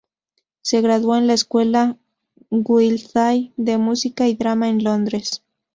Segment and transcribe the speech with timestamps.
[0.63, 1.95] Se graduó de la Escuela
[2.49, 5.43] Guildhall de Música y Drama en Londres.